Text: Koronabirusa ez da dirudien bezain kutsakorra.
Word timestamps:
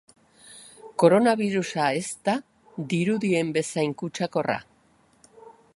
Koronabirusa 1.03 1.89
ez 1.99 2.07
da 2.29 2.35
dirudien 2.95 3.53
bezain 3.61 3.95
kutsakorra. 4.03 4.57